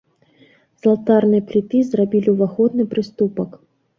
З 0.79 0.89
алтарнай 0.91 1.41
пліты 1.51 1.83
зрабілі 1.89 2.29
ўваходны 2.35 2.83
прыступак. 2.95 3.49